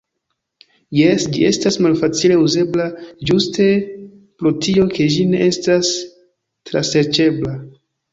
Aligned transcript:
Jes, 0.99 1.25
ĝi 1.33 1.41
estas 1.49 1.75
malfacile 1.85 2.37
uzebla 2.43 2.87
ĝuste 3.31 3.67
pro 4.39 4.53
tio 4.63 4.87
ke 4.95 5.07
ĝi 5.17 5.27
ne 5.35 5.43
estas 5.49 5.93
traserĉebla. 6.71 7.53